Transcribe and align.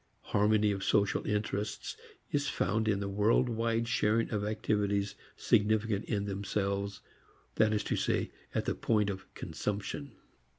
Harmony 0.33 0.71
of 0.71 0.83
social 0.83 1.23
interests 1.27 1.95
is 2.31 2.49
found 2.49 2.87
in 2.87 3.01
the 3.01 3.07
wide 3.07 3.85
spread 3.85 3.87
sharing 3.87 4.31
of 4.31 4.43
activities 4.43 5.13
significant 5.37 6.05
in 6.05 6.25
themselves, 6.25 7.01
that 7.57 7.71
is 7.71 7.83
to 7.83 7.95
say, 7.95 8.31
at 8.55 8.65
the 8.65 8.73
point 8.73 9.11
of 9.11 9.31
consumption. 9.35 10.13